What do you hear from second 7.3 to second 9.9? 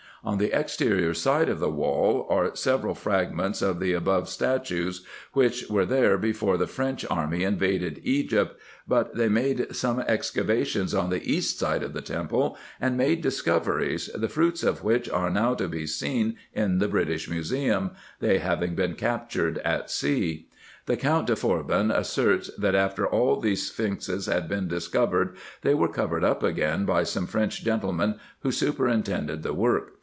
invaded Egypt, but they made